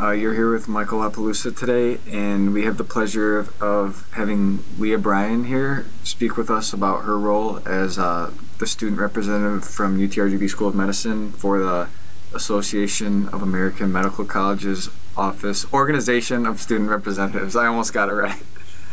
Uh, 0.00 0.12
you're 0.12 0.32
here 0.32 0.50
with 0.50 0.66
Michael 0.66 1.00
LaPalooza 1.00 1.54
today, 1.54 1.98
and 2.10 2.54
we 2.54 2.64
have 2.64 2.78
the 2.78 2.84
pleasure 2.84 3.38
of, 3.38 3.62
of 3.62 4.10
having 4.12 4.64
Leah 4.78 4.96
Bryan 4.96 5.44
here 5.44 5.84
speak 6.04 6.38
with 6.38 6.48
us 6.48 6.72
about 6.72 7.04
her 7.04 7.18
role 7.18 7.60
as 7.68 7.98
uh, 7.98 8.30
the 8.56 8.66
student 8.66 8.98
representative 8.98 9.62
from 9.62 9.98
UTRGV 9.98 10.48
School 10.48 10.68
of 10.68 10.74
Medicine 10.74 11.32
for 11.32 11.58
the 11.58 11.88
Association 12.34 13.28
of 13.28 13.42
American 13.42 13.92
Medical 13.92 14.24
Colleges 14.24 14.88
Office 15.18 15.70
Organization 15.70 16.46
of 16.46 16.60
Student 16.60 16.88
Representatives. 16.88 17.54
I 17.54 17.66
almost 17.66 17.92
got 17.92 18.08
it 18.08 18.14
right. 18.14 18.42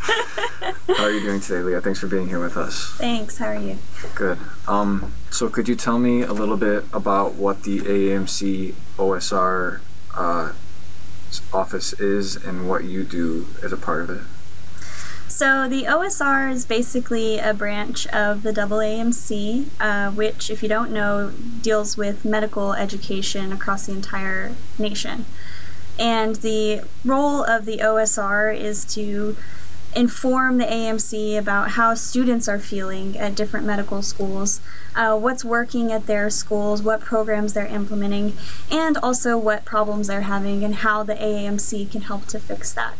How 0.88 1.04
are 1.04 1.10
you 1.10 1.20
doing 1.20 1.40
today, 1.40 1.62
Leah? 1.62 1.80
Thanks 1.80 2.00
for 2.00 2.06
being 2.06 2.28
here 2.28 2.40
with 2.40 2.58
us. 2.58 2.92
Thanks. 2.98 3.38
How 3.38 3.46
are 3.46 3.58
you? 3.58 3.78
Good. 4.14 4.36
Um, 4.66 5.14
so, 5.30 5.48
could 5.48 5.68
you 5.68 5.74
tell 5.74 5.98
me 5.98 6.20
a 6.20 6.34
little 6.34 6.58
bit 6.58 6.84
about 6.92 7.32
what 7.32 7.62
the 7.62 7.80
AAMC 7.80 8.74
OSR 8.98 9.80
uh, 10.14 10.52
office 11.52 11.92
is 11.94 12.36
and 12.36 12.68
what 12.68 12.84
you 12.84 13.04
do 13.04 13.46
as 13.62 13.72
a 13.72 13.76
part 13.76 14.02
of 14.02 14.10
it? 14.10 14.22
So 15.28 15.68
the 15.68 15.84
OSR 15.84 16.50
is 16.50 16.66
basically 16.66 17.38
a 17.38 17.54
branch 17.54 18.06
of 18.08 18.42
the 18.42 18.52
AAMC, 18.52 19.66
uh, 19.78 20.10
which, 20.10 20.50
if 20.50 20.62
you 20.62 20.68
don't 20.68 20.90
know, 20.90 21.30
deals 21.60 21.96
with 21.96 22.24
medical 22.24 22.72
education 22.72 23.52
across 23.52 23.86
the 23.86 23.92
entire 23.92 24.56
nation. 24.78 25.26
And 25.98 26.36
the 26.36 26.82
role 27.04 27.44
of 27.44 27.66
the 27.66 27.78
OSR 27.78 28.58
is 28.58 28.84
to 28.94 29.36
inform 29.94 30.58
the 30.58 30.64
AMC 30.64 31.38
about 31.38 31.70
how 31.72 31.94
students 31.94 32.48
are 32.48 32.58
feeling 32.58 33.18
at 33.18 33.34
different 33.34 33.66
medical 33.66 34.02
schools, 34.02 34.60
uh, 34.94 35.18
what's 35.18 35.44
working 35.44 35.90
at 35.90 36.06
their 36.06 36.30
schools, 36.30 36.82
what 36.82 37.00
programs 37.00 37.54
they're 37.54 37.66
implementing, 37.66 38.34
and 38.70 38.96
also 38.98 39.38
what 39.38 39.64
problems 39.64 40.06
they're 40.06 40.22
having 40.22 40.62
and 40.62 40.76
how 40.76 41.02
the 41.02 41.14
AAMC 41.14 41.90
can 41.90 42.02
help 42.02 42.26
to 42.26 42.38
fix 42.38 42.72
that. 42.72 42.94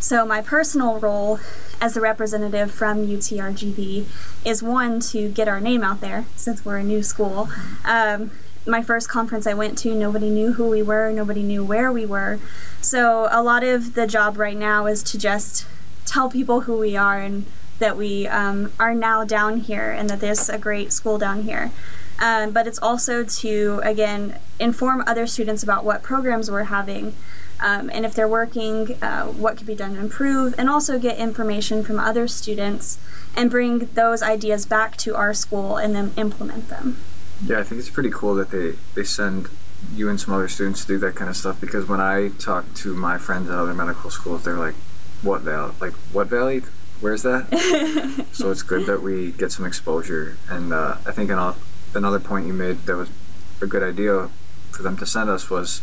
So 0.00 0.24
my 0.24 0.40
personal 0.40 1.00
role 1.00 1.40
as 1.80 1.96
a 1.96 2.00
representative 2.00 2.70
from 2.70 3.06
UTRGV 3.06 4.06
is 4.44 4.62
one 4.62 5.00
to 5.00 5.28
get 5.28 5.48
our 5.48 5.60
name 5.60 5.82
out 5.82 6.00
there 6.00 6.24
since 6.36 6.64
we're 6.64 6.78
a 6.78 6.84
new 6.84 7.02
school. 7.02 7.48
Um, 7.84 8.30
my 8.64 8.82
first 8.82 9.08
conference 9.08 9.46
I 9.46 9.54
went 9.54 9.76
to, 9.78 9.94
nobody 9.94 10.30
knew 10.30 10.52
who 10.52 10.68
we 10.68 10.82
were, 10.82 11.10
nobody 11.10 11.42
knew 11.42 11.64
where 11.64 11.90
we 11.90 12.06
were. 12.06 12.38
So 12.80 13.28
a 13.30 13.42
lot 13.42 13.64
of 13.64 13.94
the 13.94 14.06
job 14.06 14.38
right 14.38 14.56
now 14.56 14.86
is 14.86 15.02
to 15.04 15.18
just 15.18 15.66
tell 16.08 16.28
people 16.30 16.62
who 16.62 16.78
we 16.78 16.96
are 16.96 17.18
and 17.18 17.46
that 17.78 17.96
we 17.96 18.26
um, 18.26 18.72
are 18.80 18.94
now 18.94 19.24
down 19.24 19.58
here 19.60 19.90
and 19.90 20.10
that 20.10 20.20
there's 20.20 20.48
a 20.48 20.58
great 20.58 20.92
school 20.92 21.18
down 21.18 21.42
here. 21.42 21.70
Um, 22.18 22.50
but 22.50 22.66
it's 22.66 22.80
also 22.80 23.22
to, 23.22 23.80
again, 23.84 24.40
inform 24.58 25.04
other 25.06 25.26
students 25.26 25.62
about 25.62 25.84
what 25.84 26.02
programs 26.02 26.50
we're 26.50 26.64
having 26.64 27.14
um, 27.60 27.90
and 27.92 28.06
if 28.06 28.14
they're 28.14 28.28
working, 28.28 29.02
uh, 29.02 29.26
what 29.26 29.56
could 29.56 29.66
be 29.66 29.74
done 29.74 29.94
to 29.94 30.00
improve, 30.00 30.54
and 30.58 30.70
also 30.70 30.98
get 30.98 31.18
information 31.18 31.82
from 31.82 31.98
other 31.98 32.28
students 32.28 32.98
and 33.36 33.50
bring 33.50 33.88
those 33.94 34.22
ideas 34.22 34.64
back 34.64 34.96
to 34.98 35.16
our 35.16 35.34
school 35.34 35.76
and 35.76 35.94
then 35.94 36.12
implement 36.16 36.68
them. 36.68 36.98
Yeah, 37.44 37.58
I 37.58 37.62
think 37.64 37.80
it's 37.80 37.90
pretty 37.90 38.10
cool 38.10 38.34
that 38.36 38.50
they, 38.50 38.74
they 38.94 39.04
send 39.04 39.48
you 39.94 40.08
and 40.08 40.20
some 40.20 40.34
other 40.34 40.48
students 40.48 40.82
to 40.82 40.86
do 40.88 40.98
that 40.98 41.14
kind 41.14 41.30
of 41.30 41.36
stuff 41.36 41.60
because 41.60 41.86
when 41.86 42.00
I 42.00 42.28
talk 42.38 42.72
to 42.74 42.94
my 42.94 43.16
friends 43.18 43.48
at 43.48 43.56
other 43.56 43.74
medical 43.74 44.10
schools, 44.10 44.44
they're 44.44 44.56
like, 44.56 44.74
what 45.22 45.42
valley? 45.42 45.72
Like 45.80 45.94
what 46.12 46.28
valley? 46.28 46.62
Where's 47.00 47.22
that? 47.22 48.26
so 48.32 48.50
it's 48.50 48.62
good 48.62 48.86
that 48.86 49.02
we 49.02 49.32
get 49.32 49.52
some 49.52 49.64
exposure. 49.64 50.36
And 50.48 50.72
uh, 50.72 50.96
I 51.06 51.12
think 51.12 51.30
an, 51.30 51.54
another 51.94 52.18
point 52.18 52.46
you 52.46 52.52
made 52.52 52.86
that 52.86 52.96
was 52.96 53.10
a 53.60 53.66
good 53.66 53.82
idea 53.82 54.30
for 54.72 54.82
them 54.82 54.96
to 54.96 55.06
send 55.06 55.30
us 55.30 55.50
was 55.50 55.82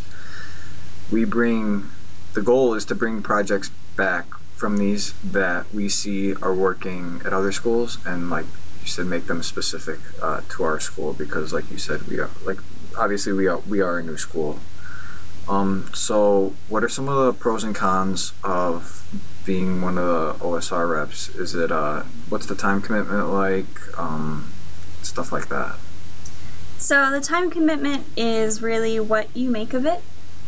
we 1.11 1.25
bring 1.25 1.90
the 2.34 2.41
goal 2.41 2.74
is 2.74 2.85
to 2.85 2.95
bring 2.95 3.22
projects 3.22 3.69
back 3.95 4.25
from 4.56 4.78
these 4.78 5.13
that 5.22 5.72
we 5.74 5.90
see 5.90 6.34
are 6.35 6.53
working 6.53 7.22
at 7.25 7.34
other 7.34 7.51
schools 7.51 7.97
and 8.06 8.29
like 8.29 8.45
you 8.81 8.88
said 8.88 9.06
make 9.06 9.28
them 9.28 9.44
specific 9.44 10.00
uh, 10.22 10.41
to 10.50 10.63
our 10.63 10.79
school 10.79 11.13
because 11.13 11.51
like 11.53 11.69
you 11.69 11.78
said 11.78 12.07
we 12.07 12.19
are 12.19 12.29
like 12.45 12.59
obviously 12.97 13.34
we 13.34 13.47
are 13.47 13.59
we 13.59 13.81
are 13.81 14.00
a 14.00 14.03
new 14.03 14.18
school 14.18 14.59
um, 15.47 15.89
so, 15.94 16.53
what 16.69 16.83
are 16.83 16.89
some 16.89 17.07
of 17.07 17.25
the 17.25 17.33
pros 17.33 17.63
and 17.63 17.75
cons 17.75 18.33
of 18.44 19.07
being 19.45 19.81
one 19.81 19.97
of 19.97 20.06
the 20.06 20.45
OSR 20.45 20.89
reps? 20.89 21.29
Is 21.29 21.53
it 21.53 21.72
uh, 21.72 22.03
what's 22.29 22.47
the 22.47 22.56
time 22.56 22.81
commitment 22.81 23.29
like? 23.29 23.67
Um, 23.97 24.51
stuff 25.03 25.31
like 25.31 25.50
that. 25.50 25.78
So, 26.78 27.11
the 27.11 27.22
time 27.22 27.50
commitment 27.50 28.06
is 28.17 28.61
really 28.61 29.00
what 29.00 29.35
you 29.35 29.50
make 29.50 29.73
of 29.73 29.85
it. 29.85 30.01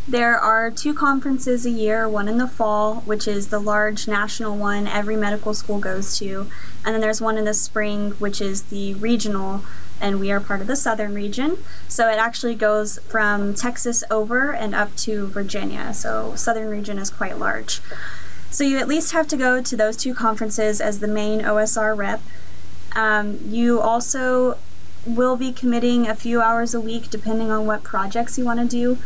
There 0.09 0.39
are 0.39 0.71
two 0.71 0.93
conferences 0.93 1.65
a 1.65 1.69
year, 1.69 2.07
one 2.07 2.29
in 2.29 2.37
the 2.37 2.47
fall, 2.47 3.01
which 3.01 3.27
is 3.27 3.47
the 3.47 3.59
large 3.59 4.07
national 4.07 4.55
one 4.55 4.87
every 4.87 5.17
medical 5.17 5.53
school 5.53 5.79
goes 5.79 6.17
to, 6.19 6.47
and 6.85 6.93
then 6.95 7.01
there's 7.01 7.19
one 7.19 7.37
in 7.37 7.43
the 7.43 7.53
spring, 7.53 8.11
which 8.11 8.39
is 8.39 8.63
the 8.63 8.93
regional 8.95 9.63
and 9.99 10.19
we 10.19 10.31
are 10.31 10.39
part 10.39 10.61
of 10.61 10.67
the 10.67 10.75
southern 10.75 11.13
region. 11.13 11.57
So 11.87 12.09
it 12.09 12.17
actually 12.17 12.55
goes 12.55 12.99
from 12.99 13.53
Texas 13.53 14.03
over 14.09 14.51
and 14.53 14.75
up 14.75 14.95
to 14.97 15.27
Virginia. 15.27 15.93
So 15.93 16.35
southern 16.35 16.69
region 16.69 16.99
is 16.99 17.09
quite 17.09 17.37
large. 17.37 17.81
So 18.49 18.63
you 18.63 18.77
at 18.77 18.87
least 18.87 19.11
have 19.11 19.27
to 19.29 19.37
go 19.37 19.61
to 19.61 19.75
those 19.75 19.97
two 19.97 20.13
conferences 20.13 20.79
as 20.79 20.99
the 20.99 21.07
main 21.07 21.41
OSR 21.41 21.97
rep. 21.97 22.21
Um, 22.95 23.39
you 23.43 23.81
also 23.81 24.57
will 25.05 25.35
be 25.35 25.51
committing 25.51 26.07
a 26.07 26.15
few 26.15 26.41
hours 26.41 26.73
a 26.73 26.81
week 26.81 27.09
depending 27.09 27.49
on 27.49 27.65
what 27.65 27.83
projects 27.83 28.37
you 28.37 28.45
want 28.45 28.59
to 28.59 28.67
do. 28.67 28.97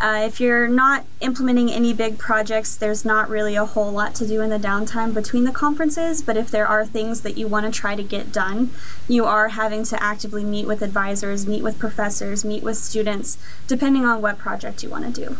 Uh, 0.00 0.22
if 0.24 0.40
you're 0.40 0.66
not 0.66 1.04
implementing 1.20 1.70
any 1.70 1.92
big 1.92 2.16
projects, 2.16 2.74
there's 2.74 3.04
not 3.04 3.28
really 3.28 3.54
a 3.54 3.66
whole 3.66 3.92
lot 3.92 4.14
to 4.14 4.26
do 4.26 4.40
in 4.40 4.48
the 4.48 4.58
downtime 4.58 5.12
between 5.12 5.44
the 5.44 5.52
conferences, 5.52 6.22
but 6.22 6.38
if 6.38 6.50
there 6.50 6.66
are 6.66 6.86
things 6.86 7.20
that 7.20 7.36
you 7.36 7.46
want 7.46 7.66
to 7.66 7.70
try 7.70 7.94
to 7.94 8.02
get 8.02 8.32
done, 8.32 8.70
you 9.06 9.26
are 9.26 9.48
having 9.48 9.84
to 9.84 10.02
actively 10.02 10.42
meet 10.42 10.66
with 10.66 10.80
advisors, 10.80 11.46
meet 11.46 11.62
with 11.62 11.78
professors, 11.78 12.46
meet 12.46 12.62
with 12.62 12.78
students, 12.78 13.36
depending 13.66 14.06
on 14.06 14.22
what 14.22 14.38
project 14.38 14.82
you 14.82 14.88
want 14.88 15.14
to 15.14 15.26
do. 15.26 15.36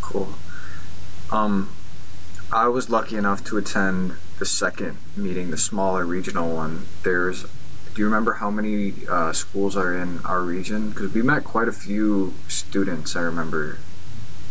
Cool. 0.00 0.30
Um, 1.30 1.68
I 2.50 2.68
was 2.68 2.88
lucky 2.88 3.16
enough 3.16 3.44
to 3.44 3.58
attend 3.58 4.14
the 4.38 4.46
second 4.46 4.96
meeting, 5.18 5.50
the 5.50 5.58
smaller 5.58 6.06
regional 6.06 6.56
one. 6.56 6.86
There's 7.02 7.44
do 7.94 8.02
you 8.02 8.06
remember 8.06 8.34
how 8.34 8.48
many 8.48 8.94
uh, 9.10 9.32
schools 9.32 9.76
are 9.76 9.92
in 9.92 10.20
our 10.24 10.40
region? 10.40 10.90
Because 10.90 11.12
we 11.12 11.20
met 11.20 11.42
quite 11.42 11.66
a 11.66 11.72
few 11.72 12.32
students. 12.46 13.16
I 13.16 13.22
remember 13.22 13.78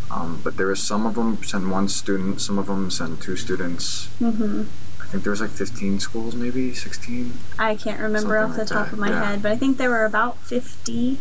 um, 0.09 0.41
but 0.43 0.57
there 0.57 0.67
was 0.67 0.81
some 0.81 1.05
of 1.05 1.15
them 1.15 1.43
send 1.43 1.71
one 1.71 1.89
student, 1.89 2.41
some 2.41 2.57
of 2.57 2.67
them 2.67 2.89
send 2.89 3.21
two 3.21 3.35
students. 3.35 4.07
Mm-hmm. 4.19 4.63
I 5.01 5.05
think 5.05 5.23
there 5.23 5.31
was 5.31 5.41
like 5.41 5.51
15 5.51 5.99
schools, 5.99 6.35
maybe 6.35 6.73
16. 6.73 7.33
I 7.57 7.75
can't 7.75 7.99
remember 7.99 8.37
off 8.37 8.51
like 8.51 8.59
the 8.59 8.65
top 8.65 8.85
that. 8.87 8.93
of 8.93 8.99
my 8.99 9.09
yeah. 9.09 9.31
head, 9.31 9.41
but 9.41 9.51
I 9.51 9.55
think 9.55 9.77
there 9.77 9.89
were 9.89 10.05
about 10.05 10.37
50 10.39 11.17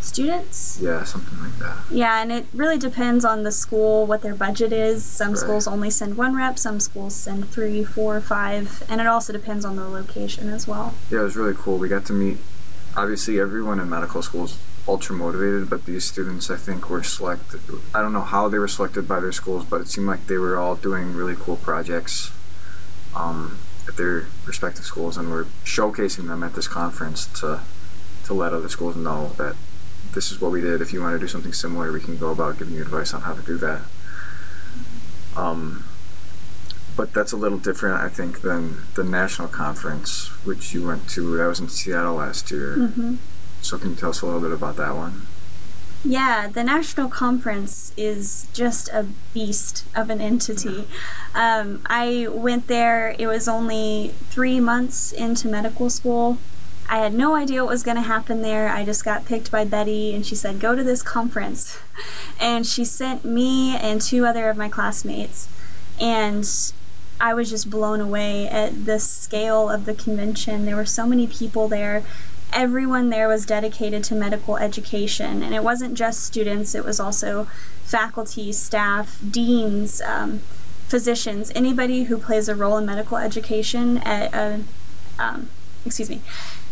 students. 0.00 0.78
Yeah, 0.82 1.04
something 1.04 1.38
like 1.40 1.58
that. 1.58 1.76
Yeah, 1.90 2.20
and 2.22 2.32
it 2.32 2.46
really 2.52 2.78
depends 2.78 3.24
on 3.24 3.42
the 3.42 3.52
school, 3.52 4.06
what 4.06 4.22
their 4.22 4.34
budget 4.34 4.72
is. 4.72 5.04
Some 5.04 5.30
right. 5.30 5.38
schools 5.38 5.66
only 5.66 5.90
send 5.90 6.16
one 6.16 6.34
rep, 6.34 6.58
some 6.58 6.80
schools 6.80 7.14
send 7.14 7.48
three, 7.50 7.84
four, 7.84 8.20
five, 8.20 8.82
and 8.88 9.00
it 9.00 9.06
also 9.06 9.32
depends 9.32 9.64
on 9.64 9.76
the 9.76 9.88
location 9.88 10.48
as 10.48 10.66
well. 10.66 10.94
Yeah, 11.10 11.20
it 11.20 11.22
was 11.22 11.36
really 11.36 11.54
cool. 11.56 11.78
We 11.78 11.88
got 11.88 12.04
to 12.06 12.12
meet, 12.12 12.38
obviously, 12.96 13.38
everyone 13.38 13.80
in 13.80 13.88
medical 13.88 14.22
schools 14.22 14.58
ultra 14.88 15.14
motivated, 15.14 15.70
but 15.70 15.84
these 15.84 16.04
students 16.04 16.50
I 16.50 16.56
think 16.56 16.88
were 16.90 17.02
selected. 17.02 17.60
I 17.94 18.00
don't 18.02 18.12
know 18.12 18.22
how 18.22 18.48
they 18.48 18.58
were 18.58 18.68
selected 18.68 19.06
by 19.06 19.20
their 19.20 19.32
schools, 19.32 19.64
but 19.64 19.80
it 19.80 19.88
seemed 19.88 20.06
like 20.06 20.26
they 20.26 20.38
were 20.38 20.58
all 20.58 20.74
doing 20.74 21.14
really 21.14 21.36
cool 21.36 21.56
projects 21.56 22.32
um, 23.14 23.58
at 23.86 23.96
their 23.96 24.26
respective 24.46 24.84
schools, 24.84 25.16
and 25.16 25.30
we're 25.30 25.44
showcasing 25.64 26.26
them 26.28 26.42
at 26.42 26.54
this 26.54 26.68
conference 26.68 27.26
to 27.40 27.60
to 28.24 28.34
let 28.34 28.52
other 28.52 28.68
schools 28.68 28.96
know 28.96 29.30
that 29.38 29.56
this 30.12 30.30
is 30.30 30.40
what 30.40 30.52
we 30.52 30.60
did. 30.60 30.80
If 30.80 30.92
you 30.92 31.00
want 31.00 31.14
to 31.14 31.18
do 31.18 31.28
something 31.28 31.52
similar, 31.52 31.92
we 31.92 32.00
can 32.00 32.16
go 32.16 32.30
about 32.30 32.58
giving 32.58 32.74
you 32.74 32.82
advice 32.82 33.14
on 33.14 33.22
how 33.22 33.34
to 33.34 33.42
do 33.42 33.56
that. 33.58 33.82
Um, 35.36 35.84
but 36.96 37.12
that's 37.12 37.32
a 37.32 37.36
little 37.36 37.58
different, 37.58 38.00
I 38.00 38.08
think, 38.08 38.42
than 38.42 38.82
the 38.94 39.04
national 39.04 39.48
conference, 39.48 40.28
which 40.44 40.74
you 40.74 40.86
went 40.86 41.08
to. 41.10 41.36
That 41.36 41.46
was 41.46 41.60
in 41.60 41.68
Seattle 41.68 42.16
last 42.16 42.50
year. 42.50 42.76
Mm-hmm. 42.76 43.16
So 43.62 43.78
can 43.78 43.90
you 43.90 43.96
tell 43.96 44.10
us 44.10 44.22
a 44.22 44.26
little 44.26 44.40
bit 44.40 44.52
about 44.52 44.76
that 44.76 44.94
one? 44.94 45.26
Yeah, 46.02 46.48
the 46.48 46.64
national 46.64 47.10
conference 47.10 47.92
is 47.94 48.48
just 48.54 48.88
a 48.88 49.06
beast 49.34 49.84
of 49.94 50.08
an 50.08 50.20
entity. 50.20 50.88
Um, 51.34 51.82
I 51.86 52.26
went 52.30 52.68
there, 52.68 53.14
it 53.18 53.26
was 53.26 53.46
only 53.46 54.14
three 54.30 54.60
months 54.60 55.12
into 55.12 55.46
medical 55.46 55.90
school. 55.90 56.38
I 56.88 56.98
had 56.98 57.12
no 57.14 57.36
idea 57.36 57.62
what 57.62 57.70
was 57.70 57.82
going 57.82 57.98
to 57.98 58.02
happen 58.02 58.40
there. 58.42 58.68
I 58.68 58.84
just 58.84 59.04
got 59.04 59.24
picked 59.24 59.50
by 59.50 59.64
Betty, 59.64 60.12
and 60.12 60.26
she 60.26 60.34
said, 60.34 60.58
Go 60.58 60.74
to 60.74 60.82
this 60.82 61.02
conference. 61.02 61.78
And 62.40 62.66
she 62.66 62.86
sent 62.86 63.22
me 63.22 63.76
and 63.76 64.00
two 64.00 64.24
other 64.24 64.48
of 64.48 64.56
my 64.56 64.70
classmates. 64.70 65.46
And 66.00 66.48
I 67.20 67.34
was 67.34 67.50
just 67.50 67.68
blown 67.68 68.00
away 68.00 68.48
at 68.48 68.86
the 68.86 68.98
scale 68.98 69.68
of 69.68 69.84
the 69.84 69.92
convention. 69.92 70.64
There 70.64 70.74
were 70.74 70.86
so 70.86 71.06
many 71.06 71.26
people 71.26 71.68
there 71.68 72.02
everyone 72.52 73.10
there 73.10 73.28
was 73.28 73.46
dedicated 73.46 74.04
to 74.04 74.14
medical 74.14 74.56
education. 74.56 75.42
And 75.42 75.54
it 75.54 75.64
wasn't 75.64 75.94
just 75.94 76.24
students, 76.24 76.74
it 76.74 76.84
was 76.84 77.00
also 77.00 77.44
faculty, 77.84 78.52
staff, 78.52 79.20
deans, 79.28 80.00
um, 80.02 80.40
physicians, 80.88 81.52
anybody 81.54 82.04
who 82.04 82.18
plays 82.18 82.48
a 82.48 82.54
role 82.54 82.76
in 82.76 82.86
medical 82.86 83.16
education 83.16 83.98
at 83.98 84.34
a, 84.34 84.62
um, 85.18 85.48
excuse 85.86 86.10
me, 86.10 86.20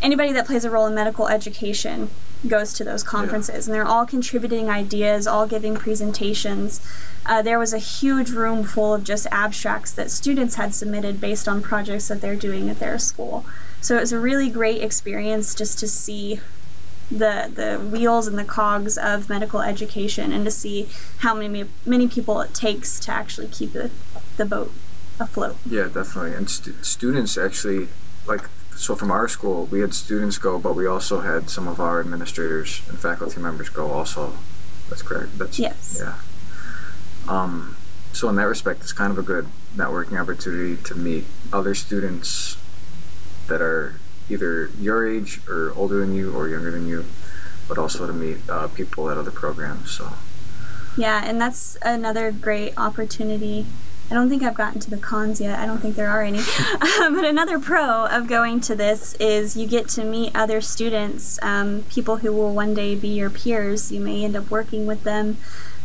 anybody 0.03 0.33
that 0.33 0.47
plays 0.47 0.65
a 0.65 0.71
role 0.71 0.87
in 0.87 0.95
medical 0.95 1.29
education 1.29 2.11
goes 2.47 2.73
to 2.73 2.85
those 2.85 3.03
conferences 3.03 3.67
yeah. 3.67 3.73
and 3.73 3.75
they're 3.75 3.89
all 3.89 4.07
contributing 4.07 4.71
ideas 4.71 5.27
all 5.27 5.45
giving 5.47 5.75
presentations 5.75 6.81
uh, 7.27 7.43
there 7.43 7.59
was 7.59 7.73
a 7.73 7.79
huge 7.79 8.31
room 8.31 8.63
full 8.63 8.95
of 8.95 9.03
just 9.03 9.27
abstracts 9.33 9.91
that 9.91 10.09
students 10.09 10.55
had 10.55 10.73
submitted 10.73 11.21
based 11.21 11.49
on 11.49 11.61
projects 11.61 12.07
that 12.07 12.21
they're 12.21 12.37
doing 12.37 12.71
at 12.71 12.79
their 12.79 12.97
school 12.97 13.45
so 13.81 13.97
it 13.97 14.01
was 14.01 14.13
a 14.13 14.19
really 14.19 14.49
great 14.49 14.83
experience 14.83 15.55
just 15.55 15.79
to 15.79 15.89
see 15.89 16.41
the 17.11 17.51
the 17.55 17.79
wheels 17.79 18.27
and 18.27 18.39
the 18.39 18.45
cogs 18.45 18.99
of 18.99 19.29
medical 19.29 19.61
education 19.63 20.31
and 20.31 20.45
to 20.45 20.51
see 20.51 20.89
how 21.19 21.35
many 21.35 21.65
many 21.87 22.07
people 22.07 22.41
it 22.41 22.53
takes 22.53 23.01
to 23.01 23.11
actually 23.11 23.49
keep 23.49 23.73
the, 23.73 23.91
the 24.37 24.45
boat 24.45 24.73
afloat. 25.19 25.57
Yeah, 25.65 25.85
definitely. 25.85 26.35
And 26.35 26.51
st- 26.51 26.85
students 26.85 27.39
actually 27.39 27.89
like 28.27 28.43
so 28.77 28.95
from 28.95 29.11
our 29.11 29.27
school 29.27 29.67
we 29.67 29.81
had 29.81 29.95
students 29.95 30.39
go, 30.39 30.59
but 30.59 30.75
we 30.75 30.87
also 30.87 31.21
had 31.21 31.49
some 31.49 31.67
of 31.67 31.81
our 31.81 31.99
administrators 32.01 32.83
and 32.89 32.99
faculty 32.99 33.41
members 33.41 33.69
go 33.71 33.91
also. 33.91 34.35
That's 34.91 35.03
correct. 35.03 35.39
That's 35.39 35.59
yes. 35.59 35.99
Yeah. 36.01 36.15
Um, 37.27 37.77
so 38.13 38.29
in 38.29 38.37
that 38.37 38.45
respect, 38.45 38.81
it's 38.81 38.93
kind 38.93 39.13
of 39.13 39.19
a 39.19 39.23
good 39.23 39.47
networking 39.77 40.21
opportunity 40.21 40.77
to 40.83 40.95
meet 40.95 41.25
other 41.53 41.75
students 41.75 42.57
that 43.49 43.61
are 43.61 43.99
either 44.31 44.71
your 44.79 45.09
age 45.09 45.41
or 45.49 45.73
older 45.75 46.01
than 46.01 46.15
you 46.15 46.35
or 46.35 46.49
younger 46.49 46.71
than 46.71 46.87
you, 46.87 47.05
but 47.67 47.79
also 47.79 48.07
to 48.07 48.13
meet 48.13 48.39
uh, 48.49 48.69
people 48.69 49.11
at 49.11 49.19
other 49.19 49.31
programs. 49.31 49.91
So. 49.91 50.13
Yeah, 50.97 51.23
and 51.25 51.41
that's 51.41 51.77
another 51.83 52.33
great 52.33 52.75
opportunity. 52.77 53.67
I 54.11 54.15
don't 54.15 54.31
think 54.31 54.43
I've 54.43 54.55
gotten 54.55 54.81
to 54.81 54.91
the 54.91 54.97
cons 54.97 55.41
yet. 55.41 55.59
I 55.59 55.67
don't 55.67 55.79
think 55.79 55.95
there 55.95 56.09
are 56.09 56.23
any. 56.23 56.39
um, 56.39 56.45
but 57.15 57.25
another 57.25 57.59
pro 57.59 58.07
of 58.07 58.27
going 58.27 58.61
to 58.63 58.75
this 58.75 59.15
is 59.21 59.57
you 59.57 59.67
get 59.67 59.89
to 59.91 60.05
meet 60.05 60.35
other 60.35 60.61
students, 60.61 61.39
um, 61.43 61.85
people 61.91 62.17
who 62.19 62.33
will 62.33 62.55
one 62.55 62.75
day 62.75 62.95
be 62.95 63.09
your 63.09 63.31
peers. 63.31 63.93
You 63.93 64.01
may 64.01 64.25
end 64.25 64.35
up 64.35 64.51
working 64.51 64.87
with 64.87 65.05
them 65.05 65.37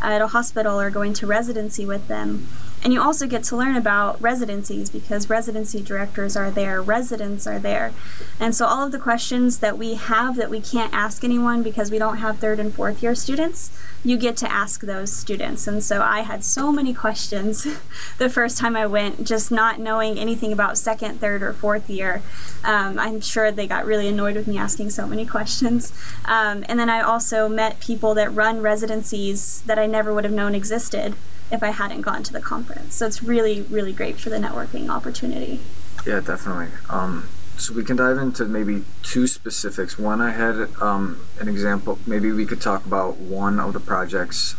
at 0.01 0.21
a 0.21 0.27
hospital 0.27 0.79
or 0.79 0.89
going 0.89 1.13
to 1.13 1.27
residency 1.27 1.85
with 1.85 2.07
them. 2.07 2.47
And 2.83 2.91
you 2.91 3.01
also 3.01 3.27
get 3.27 3.43
to 3.43 3.55
learn 3.55 3.77
about 3.77 4.21
residencies 4.21 4.89
because 4.89 5.29
residency 5.29 5.81
directors 5.81 6.35
are 6.35 6.51
there, 6.51 6.81
residents 6.81 7.47
are 7.47 7.57
there. 7.57 7.93
And 8.41 8.53
so 8.53 8.65
all 8.65 8.85
of 8.85 8.91
the 8.91 8.99
questions 8.99 9.59
that 9.59 9.77
we 9.77 9.93
have 9.93 10.35
that 10.35 10.49
we 10.49 10.59
can't 10.59 10.93
ask 10.93 11.23
anyone 11.23 11.63
because 11.63 11.89
we 11.89 11.97
don't 11.97 12.17
have 12.17 12.39
third 12.39 12.59
and 12.59 12.73
fourth 12.73 13.01
year 13.01 13.15
students, 13.15 13.71
you 14.03 14.17
get 14.17 14.35
to 14.37 14.51
ask 14.51 14.81
those 14.81 15.13
students. 15.13 15.65
And 15.65 15.81
so 15.81 16.01
I 16.01 16.21
had 16.21 16.43
so 16.43 16.73
many 16.73 16.93
questions 16.93 17.63
the 18.17 18.29
first 18.29 18.57
time 18.57 18.75
I 18.75 18.85
went, 18.85 19.25
just 19.25 19.49
not 19.49 19.79
knowing 19.79 20.19
anything 20.19 20.51
about 20.51 20.77
second, 20.77 21.21
third, 21.21 21.41
or 21.41 21.53
fourth 21.53 21.89
year. 21.89 22.21
Um, 22.65 22.99
I'm 22.99 23.21
sure 23.21 23.49
they 23.49 23.65
got 23.65 23.85
really 23.85 24.09
annoyed 24.09 24.35
with 24.35 24.47
me 24.47 24.57
asking 24.57 24.89
so 24.89 25.07
many 25.07 25.25
questions. 25.33 25.93
Um, 26.25 26.65
and 26.67 26.77
then 26.77 26.89
I 26.89 26.99
also 26.99 27.47
met 27.47 27.79
people 27.79 28.13
that 28.15 28.33
run 28.33 28.61
residencies 28.61 29.61
that 29.61 29.79
I 29.79 29.85
never 29.85 30.13
would 30.13 30.25
have 30.25 30.33
known 30.33 30.53
existed 30.53 31.15
if 31.53 31.61
I 31.61 31.69
hadn't 31.69 32.01
gone 32.01 32.23
to 32.23 32.33
the 32.33 32.41
conference. 32.41 32.95
So 32.95 33.05
it's 33.05 33.21
really, 33.21 33.61
really 33.61 33.93
great 33.93 34.19
for 34.19 34.29
the 34.29 34.37
networking 34.37 34.89
opportunity. 34.89 35.59
Yeah, 36.05 36.19
definitely. 36.19 36.69
Um, 36.89 37.29
so 37.57 37.73
we 37.73 37.83
can 37.83 37.95
dive 37.95 38.17
into 38.17 38.45
maybe 38.45 38.83
two 39.03 39.27
specifics. 39.27 39.97
One, 39.97 40.19
I 40.19 40.31
had 40.31 40.67
um, 40.81 41.25
an 41.39 41.47
example. 41.47 41.99
Maybe 42.07 42.31
we 42.31 42.45
could 42.45 42.59
talk 42.59 42.85
about 42.85 43.17
one 43.17 43.59
of 43.59 43.73
the 43.73 43.79
projects 43.79 44.55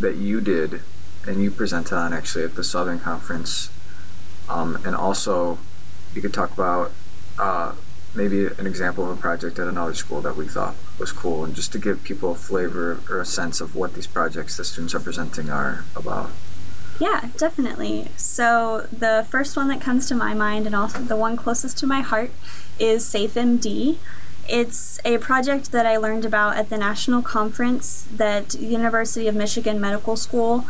that 0.00 0.16
you 0.16 0.40
did 0.40 0.80
and 1.26 1.40
you 1.40 1.52
presented 1.52 1.96
on 1.96 2.12
actually 2.12 2.44
at 2.44 2.56
the 2.56 2.64
Southern 2.64 2.98
Conference. 2.98 3.70
Um, 4.48 4.82
and 4.84 4.96
also, 4.96 5.58
you 6.12 6.20
could 6.20 6.34
talk 6.34 6.52
about 6.52 6.90
uh, 7.38 7.74
maybe 8.14 8.46
an 8.46 8.66
example 8.66 9.10
of 9.10 9.18
a 9.18 9.20
project 9.20 9.58
at 9.58 9.68
another 9.68 9.94
school 9.94 10.20
that 10.20 10.36
we 10.36 10.46
thought 10.46 10.74
was 10.98 11.12
cool, 11.12 11.44
and 11.44 11.54
just 11.54 11.72
to 11.72 11.78
give 11.78 12.02
people 12.04 12.32
a 12.32 12.34
flavor 12.34 13.00
or 13.08 13.20
a 13.20 13.26
sense 13.26 13.60
of 13.60 13.74
what 13.74 13.94
these 13.94 14.06
projects 14.06 14.56
the 14.56 14.64
students 14.64 14.94
are 14.94 15.00
presenting 15.00 15.50
are 15.50 15.84
about. 15.96 16.30
Yeah, 17.00 17.30
definitely. 17.36 18.08
So 18.16 18.86
the 18.92 19.26
first 19.28 19.56
one 19.56 19.68
that 19.68 19.80
comes 19.80 20.06
to 20.08 20.14
my 20.14 20.34
mind, 20.34 20.66
and 20.66 20.74
also 20.74 20.98
the 21.00 21.16
one 21.16 21.36
closest 21.36 21.78
to 21.78 21.86
my 21.86 22.00
heart, 22.00 22.30
is 22.78 23.04
SafeMD. 23.04 23.96
It's 24.48 25.00
a 25.04 25.18
project 25.18 25.72
that 25.72 25.86
I 25.86 25.96
learned 25.96 26.24
about 26.24 26.56
at 26.56 26.68
the 26.68 26.76
national 26.76 27.22
conference 27.22 28.06
that 28.12 28.54
University 28.54 29.26
of 29.26 29.34
Michigan 29.34 29.80
Medical 29.80 30.16
School 30.16 30.66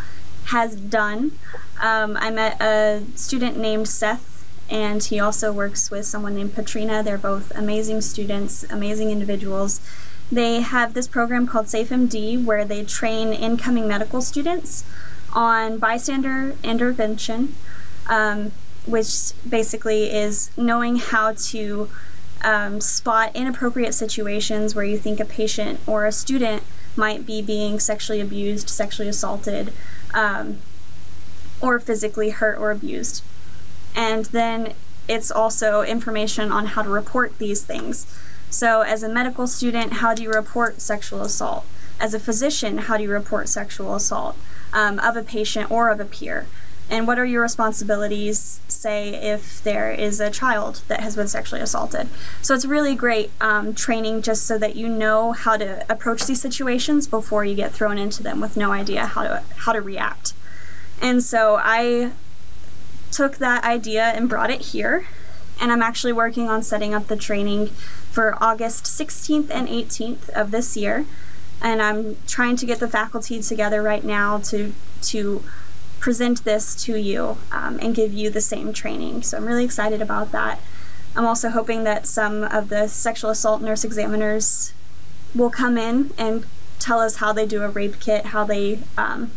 has 0.47 0.77
done. 0.77 1.33
Um, 1.81 2.17
I 2.21 2.31
met 2.31 2.61
a 2.61 3.03
student 3.15 3.57
named 3.59 3.89
Seth 3.89 4.32
and 4.73 5.05
he 5.05 5.21
also 5.21 5.53
works 5.53 5.91
with 5.91 6.07
someone 6.07 6.35
named 6.35 6.55
Patrina. 6.55 7.03
They're 7.03 7.19
both 7.19 7.53
amazing 7.55 8.01
students, 8.01 8.65
amazing 8.71 9.11
individuals. 9.11 9.83
They 10.33 10.63
have 10.63 10.95
this 10.95 11.07
program 11.07 11.47
called 11.47 11.67
SafeMD 11.67 12.43
where 12.43 12.65
they 12.65 12.83
train 12.83 13.35
incoming 13.35 13.87
medical 13.87 14.23
students 14.23 14.85
on 15.35 15.77
bystander 15.77 16.57
intervention, 16.65 17.55
um, 18.09 18.53
which 18.87 19.33
basically 19.47 20.11
is 20.11 20.51
knowing 20.57 20.97
how 20.97 21.35
to 21.35 21.91
um, 22.43 22.81
spot 22.81 23.37
inappropriate 23.37 23.93
situations 23.93 24.75
where 24.75 24.87
you 24.87 24.97
think 24.97 25.21
a 25.21 25.27
patient 25.27 25.81
or 25.87 26.07
a 26.07 26.13
student 26.13 26.63
might 26.97 27.27
be 27.27 27.43
being 27.43 27.79
sexually 27.79 28.23
abused, 28.23 28.71
sexually 28.71 29.09
assaulted, 29.11 29.71
um, 30.15 30.61
or 31.61 31.79
physically 31.79 32.31
hurt 32.31 32.59
or 32.59 32.71
abused. 32.71 33.23
And 33.95 34.27
then 34.27 34.75
it's 35.09 35.31
also 35.31 35.83
information 35.83 36.51
on 36.53 36.67
how 36.67 36.83
to 36.83 36.89
report 36.89 37.39
these 37.39 37.63
things. 37.63 38.07
So, 38.51 38.83
as 38.83 39.03
a 39.03 39.09
medical 39.09 39.47
student, 39.47 39.95
how 39.95 40.15
do 40.15 40.23
you 40.23 40.31
report 40.31 40.81
sexual 40.81 41.23
assault? 41.23 41.65
As 41.99 42.15
a 42.15 42.21
physician, 42.21 42.79
how 42.79 42.97
do 42.97 43.03
you 43.03 43.11
report 43.11 43.49
sexual 43.49 43.95
assault 43.95 44.37
um, 44.73 44.99
of 44.99 45.17
a 45.17 45.23
patient 45.23 45.71
or 45.71 45.89
of 45.89 46.01
a 46.01 46.05
peer? 46.05 46.47
And 46.91 47.07
what 47.07 47.19
are 47.19 47.25
your 47.25 47.41
responsibilities, 47.41 48.61
say, 48.69 49.15
if 49.15 49.63
there 49.63 49.91
is 49.91 50.21
a 50.21 50.31
child 50.31 50.83
that 50.89 51.01
has 51.01 51.17
been 51.17 51.29
sexually 51.29 51.63
assaulted? 51.63 52.09
So, 52.43 52.55
it's 52.55 52.67
really 52.67 52.95
great 52.95 53.31
um, 53.41 53.75
training 53.75 54.21
just 54.21 54.45
so 54.45 54.59
that 54.59 54.77
you 54.77 54.89
know 54.89 55.33
how 55.33 55.57
to 55.57 55.91
approach 55.91 56.27
these 56.27 56.41
situations 56.41 57.07
before 57.07 57.45
you 57.47 57.55
get 57.55 57.73
thrown 57.73 57.97
into 57.97 58.23
them 58.23 58.41
with 58.41 58.57
no 58.57 58.71
idea 58.71 59.07
how 59.07 59.23
to, 59.23 59.43
how 59.57 59.73
to 59.73 59.81
react. 59.81 60.35
And 61.01 61.23
so, 61.23 61.59
I 61.63 62.13
took 63.13 63.37
that 63.37 63.65
idea 63.65 64.05
and 64.05 64.29
brought 64.29 64.51
it 64.51 64.61
here. 64.61 65.07
And 65.61 65.71
I'm 65.71 65.83
actually 65.83 66.13
working 66.13 66.49
on 66.49 66.63
setting 66.63 66.95
up 66.95 67.07
the 67.07 67.17
training 67.17 67.69
for 68.11 68.37
August 68.43 68.85
16th 68.85 69.51
and 69.51 69.69
18th 69.69 70.29
of 70.31 70.51
this 70.51 70.77
year. 70.77 71.05
And 71.61 71.81
I'm 71.81 72.17
trying 72.27 72.57
to 72.57 72.67
get 72.67 72.81
the 72.81 72.89
faculty 72.89 73.41
together 73.41 73.83
right 73.83 74.03
now 74.03 74.39
to 74.39 74.75
to 75.03 75.45
present 76.01 76.45
this 76.45 76.75
to 76.85 76.97
you 76.97 77.39
um, 77.53 77.79
and 77.81 77.95
give 77.95 78.13
you 78.13 78.29
the 78.29 78.41
same 78.41 78.73
training. 78.73 79.23
So 79.23 79.37
I'm 79.37 79.47
really 79.47 79.65
excited 79.65 80.03
about 80.03 80.33
that. 80.33 80.61
I'm 81.15 81.25
also 81.25 81.51
hoping 81.51 81.85
that 81.85 82.07
some 82.07 82.43
of 82.43 82.71
the 82.71 82.89
sexual 82.89 83.31
assault 83.31 83.63
nurse 83.63 83.85
examiners 83.85 84.73
will 85.35 85.51
come 85.51 85.79
in 85.79 86.11
and 86.19 86.45
tell 86.81 86.99
us 86.99 87.17
how 87.17 87.33
they 87.33 87.47
do 87.47 87.63
a 87.63 87.69
rape 87.69 88.01
kit, 88.01 88.27
how 88.27 88.45
they 88.45 88.81
um, 88.99 89.31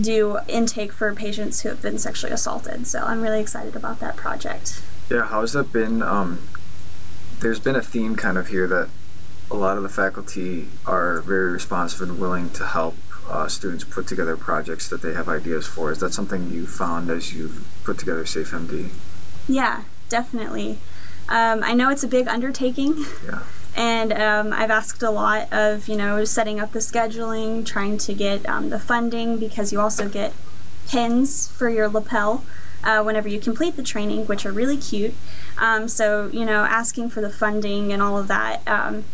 do 0.00 0.38
intake 0.48 0.92
for 0.92 1.14
patients 1.14 1.62
who 1.62 1.68
have 1.68 1.82
been 1.82 1.98
sexually 1.98 2.32
assaulted. 2.32 2.86
So 2.86 3.00
I'm 3.00 3.22
really 3.22 3.40
excited 3.40 3.74
about 3.76 4.00
that 4.00 4.16
project. 4.16 4.82
Yeah, 5.10 5.26
how 5.26 5.40
has 5.40 5.52
that 5.52 5.72
been? 5.72 6.02
Um, 6.02 6.48
there's 7.40 7.60
been 7.60 7.76
a 7.76 7.82
theme 7.82 8.16
kind 8.16 8.38
of 8.38 8.48
here 8.48 8.66
that 8.66 8.88
a 9.50 9.54
lot 9.54 9.76
of 9.76 9.82
the 9.82 9.88
faculty 9.88 10.68
are 10.86 11.20
very 11.20 11.52
responsive 11.52 12.08
and 12.08 12.18
willing 12.18 12.50
to 12.50 12.66
help 12.66 12.96
uh, 13.28 13.48
students 13.48 13.84
put 13.84 14.06
together 14.06 14.36
projects 14.36 14.88
that 14.88 15.02
they 15.02 15.12
have 15.12 15.28
ideas 15.28 15.66
for. 15.66 15.90
Is 15.90 15.98
that 16.00 16.12
something 16.12 16.50
you 16.50 16.66
found 16.66 17.10
as 17.10 17.32
you've 17.32 17.66
put 17.84 17.98
together 17.98 18.24
SafeMD? 18.24 18.90
Yeah, 19.48 19.84
definitely. 20.08 20.78
Um, 21.28 21.62
I 21.62 21.74
know 21.74 21.90
it's 21.90 22.04
a 22.04 22.08
big 22.08 22.28
undertaking. 22.28 23.04
Yeah 23.24 23.42
and 23.76 24.12
um, 24.14 24.52
I've 24.54 24.70
asked 24.70 25.02
a 25.02 25.10
lot 25.10 25.52
of 25.52 25.86
you 25.86 25.96
know 25.96 26.24
setting 26.24 26.58
up 26.58 26.72
the 26.72 26.78
scheduling, 26.78 27.64
trying 27.64 27.98
to 27.98 28.14
get 28.14 28.48
um, 28.48 28.70
the 28.70 28.78
funding 28.78 29.38
because 29.38 29.72
you 29.72 29.80
also 29.80 30.08
get 30.08 30.32
pins 30.88 31.48
for 31.48 31.68
your 31.68 31.88
lapel 31.88 32.44
uh, 32.82 33.02
whenever 33.02 33.28
you 33.28 33.38
complete 33.38 33.76
the 33.76 33.82
training, 33.82 34.26
which 34.26 34.46
are 34.46 34.52
really 34.52 34.78
cute. 34.78 35.14
Um, 35.58 35.88
so 35.88 36.28
you 36.32 36.44
know 36.44 36.64
asking 36.64 37.10
for 37.10 37.20
the 37.20 37.30
funding 37.30 37.92
and 37.92 38.02
all 38.02 38.18
of 38.18 38.28
that. 38.28 38.66
Um, 38.66 39.04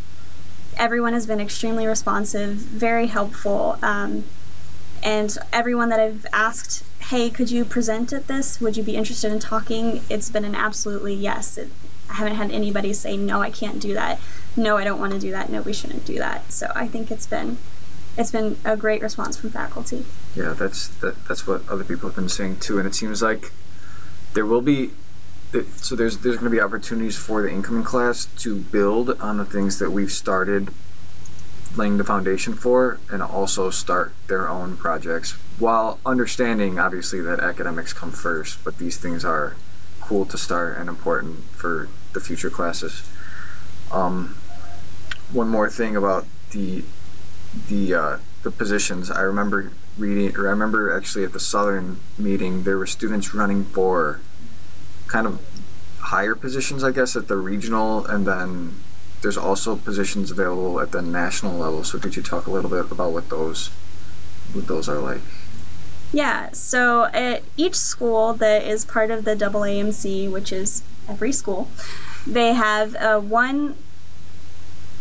everyone 0.76 1.12
has 1.12 1.26
been 1.26 1.40
extremely 1.40 1.86
responsive, 1.86 2.54
very 2.54 3.08
helpful, 3.08 3.78
um, 3.82 4.24
and 5.02 5.36
everyone 5.52 5.88
that 5.88 6.00
I've 6.00 6.24
asked. 6.32 6.84
Hey, 7.10 7.28
could 7.30 7.50
you 7.50 7.64
present 7.64 8.12
at 8.12 8.28
this? 8.28 8.60
Would 8.60 8.76
you 8.76 8.82
be 8.82 8.96
interested 8.96 9.32
in 9.32 9.38
talking? 9.38 10.02
It's 10.08 10.30
been 10.30 10.44
an 10.44 10.54
absolutely 10.54 11.14
yes. 11.14 11.58
It, 11.58 11.68
I 12.12 12.16
haven't 12.16 12.34
had 12.34 12.50
anybody 12.50 12.92
say, 12.92 13.16
no, 13.16 13.40
I 13.40 13.50
can't 13.50 13.80
do 13.80 13.94
that. 13.94 14.20
No, 14.54 14.76
I 14.76 14.84
don't 14.84 15.00
want 15.00 15.14
to 15.14 15.18
do 15.18 15.30
that. 15.30 15.48
No, 15.48 15.62
we 15.62 15.72
shouldn't 15.72 16.04
do 16.04 16.18
that. 16.18 16.52
So 16.52 16.70
I 16.74 16.86
think 16.86 17.10
it's 17.10 17.26
been 17.26 17.56
it's 18.16 18.30
been 18.30 18.58
a 18.64 18.76
great 18.76 19.00
response 19.00 19.38
from 19.38 19.50
faculty. 19.50 20.04
Yeah, 20.34 20.52
that's 20.52 20.88
that, 20.88 21.24
that's 21.26 21.46
what 21.46 21.66
other 21.68 21.84
people 21.84 22.10
have 22.10 22.16
been 22.16 22.28
saying 22.28 22.58
too, 22.58 22.78
and 22.78 22.86
it 22.86 22.94
seems 22.94 23.22
like 23.22 23.52
there 24.34 24.44
will 24.44 24.60
be. 24.60 24.90
So 25.76 25.96
there's 25.96 26.18
there's 26.18 26.36
going 26.36 26.50
to 26.50 26.54
be 26.54 26.60
opportunities 26.60 27.16
for 27.16 27.42
the 27.42 27.50
incoming 27.50 27.84
class 27.84 28.26
to 28.38 28.56
build 28.56 29.18
on 29.20 29.38
the 29.38 29.44
things 29.46 29.78
that 29.78 29.90
we've 29.90 30.12
started 30.12 30.68
laying 31.74 31.96
the 31.96 32.04
foundation 32.04 32.52
for, 32.52 33.00
and 33.10 33.22
also 33.22 33.70
start 33.70 34.12
their 34.26 34.46
own 34.46 34.76
projects 34.76 35.32
while 35.58 35.98
understanding 36.04 36.78
obviously 36.78 37.22
that 37.22 37.40
academics 37.40 37.94
come 37.94 38.10
first. 38.10 38.62
But 38.62 38.76
these 38.76 38.98
things 38.98 39.24
are 39.24 39.56
cool 40.02 40.26
to 40.26 40.36
start 40.36 40.76
and 40.76 40.90
important 40.90 41.44
for 41.44 41.88
the 42.12 42.20
future 42.20 42.50
classes. 42.50 43.08
Um, 43.90 44.36
one 45.32 45.48
more 45.48 45.70
thing 45.70 45.96
about 45.96 46.26
the 46.50 46.84
the 47.68 47.94
uh, 47.94 48.18
the 48.42 48.50
positions. 48.50 49.10
I 49.10 49.20
remember 49.20 49.72
reading, 49.98 50.36
or 50.36 50.48
I 50.48 50.50
remember 50.50 50.94
actually 50.96 51.24
at 51.24 51.32
the 51.32 51.40
Southern 51.40 52.00
meeting, 52.18 52.64
there 52.64 52.78
were 52.78 52.86
students 52.86 53.34
running 53.34 53.64
for 53.64 54.20
kind 55.06 55.26
of 55.26 55.40
higher 55.98 56.34
positions, 56.34 56.82
I 56.82 56.90
guess, 56.90 57.16
at 57.16 57.28
the 57.28 57.36
regional, 57.36 58.04
and 58.06 58.26
then 58.26 58.74
there's 59.22 59.36
also 59.36 59.76
positions 59.76 60.30
available 60.30 60.80
at 60.80 60.92
the 60.92 61.00
national 61.00 61.56
level. 61.58 61.84
So 61.84 61.98
could 61.98 62.16
you 62.16 62.22
talk 62.22 62.46
a 62.46 62.50
little 62.50 62.70
bit 62.70 62.90
about 62.90 63.12
what 63.12 63.28
those 63.28 63.68
what 64.52 64.66
those 64.66 64.88
are 64.88 64.98
like? 64.98 65.20
Yeah, 66.12 66.52
so 66.52 67.04
at 67.06 67.42
each 67.56 67.74
school 67.74 68.34
that 68.34 68.64
is 68.64 68.84
part 68.84 69.10
of 69.10 69.24
the 69.24 69.34
AAMC, 69.34 70.30
which 70.30 70.52
is 70.52 70.82
every 71.08 71.32
school, 71.32 71.68
they 72.26 72.52
have 72.52 72.94
one 73.28 73.76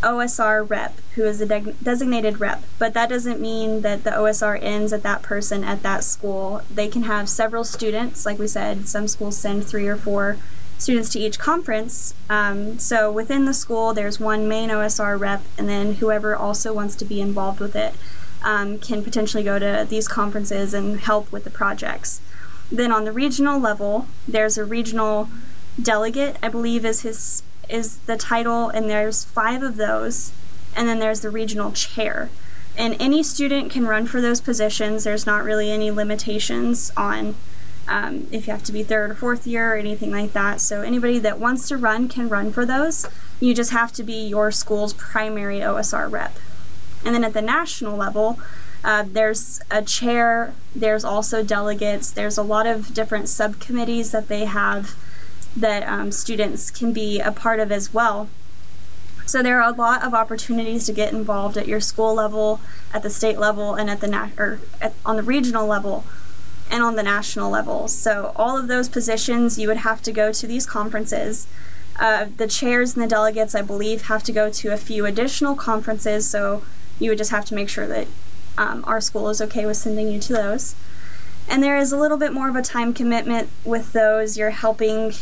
OSR 0.01 0.68
rep 0.68 0.98
who 1.15 1.25
is 1.25 1.41
a 1.41 1.46
de- 1.46 1.74
designated 1.84 2.39
rep, 2.39 2.63
but 2.80 2.94
that 2.94 3.10
doesn't 3.10 3.39
mean 3.39 3.82
that 3.82 4.03
the 4.03 4.12
OSR 4.12 4.58
ends 4.62 4.94
at 4.94 5.03
that 5.03 5.22
person 5.22 5.63
at 5.63 5.84
that 5.84 6.03
school. 6.03 6.62
They 6.74 6.88
can 6.88 7.03
have 7.03 7.30
several 7.30 7.63
students, 7.63 8.25
like 8.25 8.39
we 8.39 8.48
said, 8.48 8.88
some 8.88 9.08
schools 9.08 9.38
send 9.38 9.65
three 9.65 9.88
or 9.88 9.98
four 9.98 10.38
students 10.77 11.10
to 11.10 11.20
each 11.20 11.38
conference. 11.38 12.15
Um, 12.30 12.80
so 12.80 13.12
within 13.12 13.46
the 13.46 13.53
school, 13.53 13.94
there's 13.94 14.20
one 14.20 14.48
main 14.48 14.70
OSR 14.70 15.20
rep, 15.20 15.44
and 15.58 15.70
then 15.70 15.96
whoever 15.96 16.36
also 16.36 16.74
wants 16.74 16.96
to 16.96 17.06
be 17.06 17.22
involved 17.22 17.60
with 17.60 17.75
it 17.75 17.94
um, 18.44 18.80
can 18.80 19.04
potentially 19.04 19.44
go 19.44 19.60
to 19.60 19.86
these 19.88 20.08
conferences 20.08 20.74
and 20.74 21.00
help 21.00 21.32
with 21.32 21.44
the 21.44 21.50
projects. 21.50 22.22
Then 22.72 22.92
on 22.92 23.06
the 23.06 23.12
regional 23.12 23.60
level, 23.60 24.08
there's 24.28 24.58
a 24.58 24.66
regional 24.66 25.30
delegate, 25.82 26.38
I 26.42 26.50
believe 26.50 26.86
is 26.86 27.02
his 27.02 27.44
is 27.70 27.98
the 28.00 28.18
title, 28.18 28.68
and 28.70 28.90
there's 28.90 29.24
five 29.24 29.64
of 29.64 29.78
those, 29.78 30.34
and 30.76 30.90
then 30.90 31.00
there's 31.00 31.22
the 31.22 31.30
regional 31.30 31.72
chair. 31.72 32.30
And 32.78 32.98
any 33.00 33.24
student 33.24 33.72
can 33.72 33.86
run 33.86 34.06
for 34.08 34.20
those 34.20 34.42
positions. 34.42 35.04
There's 35.04 35.26
not 35.26 35.44
really 35.44 35.72
any 35.72 35.90
limitations 35.90 36.92
on 36.98 37.36
um, 37.88 38.28
if 38.32 38.48
you 38.48 38.54
have 38.54 38.64
to 38.64 38.72
be 38.72 38.84
third 38.84 39.12
or 39.12 39.16
fourth 39.16 39.46
year 39.46 39.74
or 39.74 39.78
anything 39.78 40.12
like 40.12 40.34
that. 40.34 40.62
So 40.62 40.82
anybody 40.82 41.20
that 41.20 41.40
wants 41.40 41.68
to 41.70 41.78
run 41.78 42.08
can 42.08 42.30
run 42.30 42.52
for 42.52 42.66
those. 42.66 43.08
You 43.40 43.54
just 43.54 43.72
have 43.72 43.92
to 43.94 44.04
be 44.04 44.26
your 44.26 44.52
school's 44.52 44.94
primary 44.94 45.60
OSR 45.60 46.10
rep. 46.10 46.38
And 47.05 47.15
then 47.15 47.24
at 47.24 47.34
the 47.34 47.41
national 47.41 47.98
level, 47.98 48.39
uh, 48.84 49.03
there's 49.08 49.62
a 49.70 49.81
chair, 49.81 50.53
there's 50.75 51.03
also 51.03 51.43
delegates, 51.43 52.12
there's 52.12 52.38
a 52.38 52.43
lot 52.43 52.65
of 52.65 52.93
different 52.93 53.29
subcommittees 53.29 54.12
that 54.12 54.27
they 54.27 54.46
have 54.46 54.96
that 55.55 55.84
um, 55.88 56.12
students 56.12 56.72
can 56.72 56.93
be 56.93 57.20
a 57.20 57.31
part 57.31 57.60
of 57.60 57.72
as 57.72 57.93
well. 57.93 58.29
So 59.25 59.43
there 59.43 59.62
are 59.62 59.72
a 59.72 59.75
lot 59.75 60.03
of 60.03 60.13
opportunities 60.13 60.86
to 60.88 60.93
get 60.93 61.13
involved 61.13 61.58
at 61.58 61.67
your 61.67 61.79
school 61.79 62.15
level, 62.15 62.60
at 62.93 63.03
the 63.03 63.10
state 63.10 63.38
level, 63.38 63.75
and 63.75 63.89
at 63.89 64.01
the 64.01 64.08
na- 64.08 64.29
or 64.38 64.60
at, 64.81 64.93
on 65.05 65.15
the 65.15 65.24
regional 65.24 65.67
level, 65.67 66.03
and 66.70 66.84
on 66.84 66.96
the 66.96 67.03
national 67.03 67.51
level. 67.51 67.88
So 67.88 68.34
all 68.36 68.58
of 68.58 68.67
those 68.67 68.89
positions, 68.89 69.60
you 69.60 69.67
would 69.67 69.77
have 69.77 70.01
to 70.03 70.12
go 70.12 70.31
to 70.31 70.48
these 70.48 70.65
conferences. 70.65 71.48
Uh, 72.00 72.27
the 72.36 72.48
chairs 72.48 72.96
and 72.96 73.03
the 73.03 73.08
delegates, 73.08 73.53
I 73.53 73.62
believe, 73.62 74.03
have 74.03 74.24
to 74.24 74.31
go 74.31 74.50
to 74.50 74.74
a 74.74 74.77
few 74.77 75.05
additional 75.05 75.55
conferences. 75.55 76.27
So 76.27 76.63
you 77.01 77.10
would 77.10 77.17
just 77.17 77.31
have 77.31 77.46
to 77.46 77.55
make 77.55 77.67
sure 77.67 77.88
that 77.88 78.08
um, 78.58 78.84
our 78.86 79.01
school 79.01 79.29
is 79.29 79.41
okay 79.41 79.65
with 79.65 79.77
sending 79.77 80.10
you 80.10 80.20
to 80.20 80.34
those. 80.34 80.75
And 81.50 81.63
there 81.63 81.77
is 81.77 81.91
a 81.91 81.98
little 81.98 82.17
bit 82.17 82.31
more 82.31 82.48
of 82.48 82.55
a 82.55 82.62
time 82.62 82.93
commitment 82.93 83.50
with 83.65 83.91
those. 83.93 84.38
You're 84.38 84.51
helping 84.51 85.13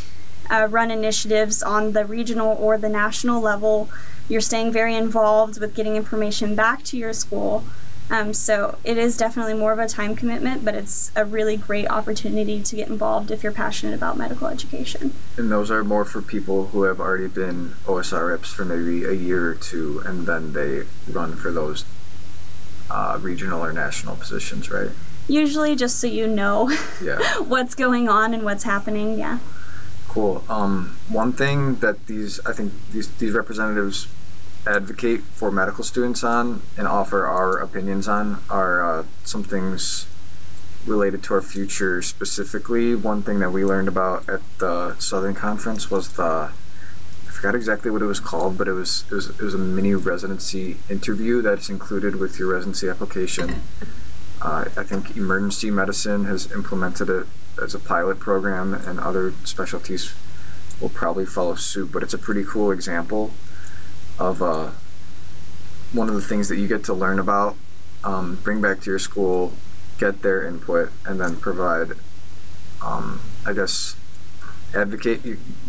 uh, 0.50 0.68
run 0.70 0.92
initiatives 0.92 1.64
on 1.64 1.94
the 1.94 2.06
regional 2.06 2.58
or 2.60 2.78
the 2.78 2.90
national 2.90 3.42
level. 3.42 3.90
You're 4.28 4.42
staying 4.42 4.72
very 4.72 4.96
involved 4.96 5.60
with 5.60 5.74
getting 5.74 5.96
information 5.96 6.56
back 6.56 6.84
to 6.86 6.98
your 6.98 7.14
school. 7.14 7.64
Um, 8.12 8.34
so 8.34 8.78
it 8.84 8.98
is 8.98 9.18
definitely 9.18 9.54
more 9.54 9.72
of 9.72 9.80
a 9.80 9.88
time 9.88 10.16
commitment, 10.16 10.66
but 10.66 10.74
it's 10.74 11.12
a 11.16 11.24
really 11.24 11.58
great 11.58 11.88
opportunity 11.90 12.62
to 12.64 12.76
get 12.76 12.88
involved 12.88 13.30
if 13.30 13.44
you're 13.44 13.52
passionate 13.52 13.94
about 13.94 14.18
medical 14.18 14.48
education. 14.48 15.14
And 15.38 15.52
those 15.52 15.70
are 15.70 15.84
more 15.84 16.06
for 16.06 16.22
people 16.22 16.68
who 16.68 16.84
have 16.84 17.00
already 17.00 17.28
been 17.28 17.76
OSR 17.86 18.30
reps 18.30 18.52
for 18.52 18.66
maybe 18.66 19.04
a 19.06 19.14
year 19.14 19.52
or 19.52 19.56
two, 19.56 20.02
and 20.06 20.26
then 20.26 20.54
they 20.54 20.84
run 21.08 21.36
for 21.36 21.52
those 21.52 21.86
uh, 22.90 23.20
regional 23.22 23.64
or 23.64 23.72
national 23.72 24.16
positions, 24.16 24.72
right? 24.72 24.90
Usually, 25.28 25.76
just 25.76 26.00
so 26.00 26.08
you 26.08 26.26
know 26.26 26.72
yeah. 27.04 27.20
what's 27.38 27.76
going 27.76 28.10
on 28.10 28.34
and 28.34 28.44
what's 28.44 28.64
happening. 28.64 29.20
Yeah. 29.20 29.38
Cool. 30.08 30.44
Um, 30.50 30.98
one 31.08 31.34
thing 31.34 31.76
that 31.76 32.08
these, 32.08 32.40
I 32.48 32.54
think 32.54 32.74
these 32.92 33.10
these 33.18 33.34
representatives 33.34 34.08
advocate 34.68 35.22
for 35.22 35.52
medical 35.52 35.84
students 35.84 36.24
on 36.24 36.62
and 36.78 36.88
offer 36.88 37.26
our 37.26 37.58
opinions 37.58 38.08
on 38.08 38.42
are 38.50 39.00
uh, 39.00 39.04
some 39.24 39.44
things 39.44 40.08
related 40.86 41.24
to 41.24 41.34
our 41.34 41.42
future. 41.42 42.02
Specifically, 42.02 42.96
one 42.96 43.22
thing 43.22 43.40
that 43.40 43.52
we 43.52 43.64
learned 43.64 43.88
about 43.88 44.28
at 44.30 44.42
the 44.60 44.96
Southern 45.00 45.34
Conference 45.34 45.90
was 45.90 46.14
the 46.14 46.52
I 47.28 47.32
forgot 47.32 47.56
exactly 47.56 47.90
what 47.90 48.02
it 48.02 48.06
was 48.06 48.20
called, 48.20 48.58
but 48.58 48.68
it 48.68 48.74
was 48.74 49.06
it 49.10 49.16
was, 49.16 49.30
it 49.30 49.42
was 49.42 49.54
a 49.54 49.58
mini 49.58 49.96
residency 49.96 50.78
interview 50.90 51.42
that's 51.42 51.70
included 51.70 52.18
with 52.18 52.38
your 52.38 52.54
residency 52.54 52.90
application. 52.90 53.62
Uh, 54.42 54.66
I 54.78 54.84
think 54.84 55.18
emergency 55.18 55.70
medicine 55.70 56.26
has 56.26 56.52
implemented 56.52 57.10
it 57.10 57.28
as 57.62 57.76
a 57.76 57.80
pilot 57.80 58.20
program, 58.20 58.74
and 58.74 59.00
other 59.00 59.34
specialties 59.44 60.14
will 60.80 60.90
probably 60.90 61.26
follow 61.26 61.56
suit. 61.56 61.92
But 61.92 62.04
it's 62.04 62.14
a 62.14 62.18
pretty 62.18 62.44
cool 62.46 62.72
example 62.72 63.32
of 64.20 64.42
uh, 64.42 64.72
one 65.94 66.10
of 66.10 66.16
the 66.16 66.22
things 66.22 66.50
that 66.50 66.58
you 66.58 66.68
get 66.68 66.84
to 66.84 66.94
learn 66.94 67.20
about, 67.20 67.56
um, 68.04 68.36
bring 68.44 68.62
back 68.62 68.82
to 68.82 68.90
your 68.90 69.00
school, 69.00 69.54
get 69.98 70.22
their 70.22 70.46
input, 70.46 70.92
and 71.06 71.20
then 71.20 71.38
provide, 71.38 71.94
um, 72.84 73.22
I 73.46 73.54
guess, 73.54 73.96
advocate 74.76 75.22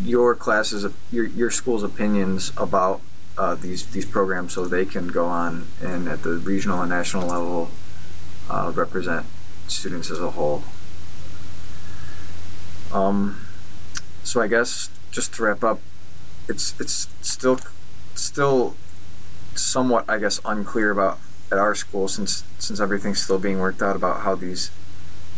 your 0.03 0.35
classes, 0.35 0.93
your 1.11 1.27
your 1.27 1.51
school's 1.51 1.83
opinions 1.83 2.53
about 2.57 3.01
uh, 3.39 3.55
these 3.55 3.87
these 3.87 4.05
programs, 4.05 4.53
so 4.53 4.67
they 4.67 4.85
can 4.85 5.09
go 5.09 5.27
on 5.27 5.67
and 5.81 6.09
at 6.09 6.23
the 6.23 6.35
regional 6.35 6.81
and 6.81 6.91
national 6.91 7.27
level 7.27 7.71
uh, 8.51 8.73
represent 8.75 9.27
students 9.69 10.11
as 10.11 10.21
a 10.21 10.33
whole. 10.33 10.63
Um, 12.93 13.47
so 14.25 14.41
I 14.41 14.49
guess 14.49 14.91
just 15.11 15.35
to 15.35 15.45
wrap 15.45 15.65
up, 15.65 15.81
it's 16.49 16.79
it's 16.81 17.09
still 17.23 17.59
still 18.21 18.77
somewhat 19.55 20.05
I 20.09 20.19
guess 20.19 20.41
unclear 20.45 20.91
about 20.91 21.19
at 21.51 21.59
our 21.59 21.75
school 21.75 22.09
since 22.09 22.45
since 22.59 22.81
everything's 22.81 23.21
still 23.21 23.39
being 23.39 23.59
worked 23.59 23.83
out 23.83 23.97
about 23.97 24.21
how 24.21 24.35
these 24.35 24.71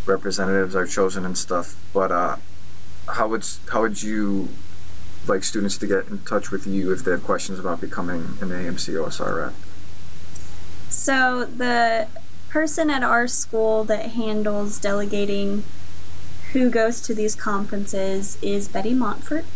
representatives 0.06 0.74
are 0.74 0.86
chosen 0.86 1.24
and 1.24 1.36
stuff. 1.38 1.76
But 1.92 2.10
uh, 2.10 2.36
how 3.08 3.28
would 3.28 3.44
how 3.72 3.82
would 3.82 4.02
you 4.02 4.48
like 5.26 5.44
students 5.44 5.78
to 5.78 5.86
get 5.86 6.08
in 6.08 6.18
touch 6.20 6.50
with 6.50 6.66
you 6.66 6.92
if 6.92 7.04
they 7.04 7.12
have 7.12 7.24
questions 7.24 7.58
about 7.58 7.80
becoming 7.80 8.36
an 8.40 8.48
AMC 8.48 8.94
OSR 8.94 9.36
rep? 9.36 9.54
So 10.90 11.44
the 11.44 12.08
person 12.50 12.90
at 12.90 13.02
our 13.02 13.26
school 13.26 13.84
that 13.84 14.10
handles 14.10 14.78
delegating 14.78 15.64
who 16.52 16.68
goes 16.68 17.00
to 17.00 17.14
these 17.14 17.34
conferences 17.34 18.36
is 18.42 18.68
Betty 18.68 18.92
Montfort. 18.92 19.46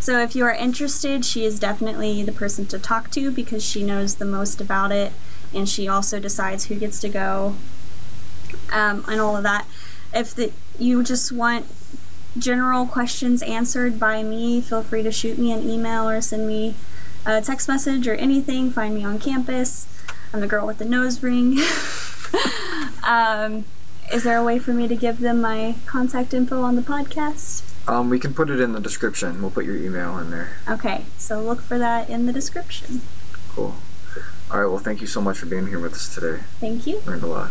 So 0.00 0.18
if 0.18 0.34
you 0.34 0.44
are 0.44 0.54
interested, 0.54 1.26
she 1.26 1.44
is 1.44 1.60
definitely 1.60 2.22
the 2.22 2.32
person 2.32 2.64
to 2.66 2.78
talk 2.78 3.10
to 3.10 3.30
because 3.30 3.62
she 3.62 3.84
knows 3.84 4.14
the 4.14 4.24
most 4.24 4.60
about 4.60 4.92
it 4.92 5.12
and 5.54 5.68
she 5.68 5.86
also 5.86 6.18
decides 6.18 6.66
who 6.66 6.74
gets 6.76 7.00
to 7.00 7.08
go 7.10 7.54
um, 8.72 9.04
and 9.06 9.20
all 9.20 9.36
of 9.36 9.42
that. 9.42 9.66
If 10.14 10.34
the, 10.34 10.52
you 10.78 11.02
just 11.02 11.30
want 11.30 11.66
general 12.38 12.86
questions 12.86 13.42
answered 13.42 14.00
by 14.00 14.22
me, 14.22 14.62
feel 14.62 14.82
free 14.82 15.02
to 15.02 15.12
shoot 15.12 15.38
me 15.38 15.52
an 15.52 15.68
email 15.68 16.08
or 16.08 16.22
send 16.22 16.48
me 16.48 16.76
a 17.26 17.42
text 17.42 17.68
message 17.68 18.08
or 18.08 18.14
anything. 18.14 18.70
Find 18.70 18.94
me 18.94 19.04
on 19.04 19.18
campus. 19.18 19.86
I'm 20.32 20.40
the 20.40 20.46
girl 20.46 20.66
with 20.66 20.78
the 20.78 20.84
nose 20.86 21.22
ring. 21.22 21.58
um, 23.04 23.64
is 24.12 24.22
there 24.22 24.38
a 24.38 24.44
way 24.44 24.58
for 24.58 24.72
me 24.72 24.88
to 24.88 24.96
give 24.96 25.20
them 25.20 25.40
my 25.40 25.74
contact 25.86 26.32
info 26.32 26.62
on 26.62 26.76
the 26.76 26.82
podcast? 26.82 27.69
Um, 27.88 28.10
we 28.10 28.18
can 28.18 28.34
put 28.34 28.50
it 28.50 28.60
in 28.60 28.72
the 28.72 28.80
description. 28.80 29.40
We'll 29.42 29.50
put 29.50 29.64
your 29.64 29.76
email 29.76 30.18
in 30.18 30.30
there. 30.30 30.58
Okay, 30.68 31.04
so 31.18 31.40
look 31.42 31.60
for 31.60 31.78
that 31.78 32.08
in 32.08 32.26
the 32.26 32.32
description. 32.32 33.02
Cool. 33.48 33.74
All 34.50 34.60
right. 34.60 34.66
Well, 34.66 34.78
thank 34.78 35.00
you 35.00 35.06
so 35.06 35.20
much 35.20 35.38
for 35.38 35.46
being 35.46 35.68
here 35.68 35.78
with 35.78 35.94
us 35.94 36.12
today. 36.12 36.40
Thank 36.58 36.86
you. 36.86 37.00
Learned 37.06 37.22
a 37.22 37.26
lot. 37.26 37.50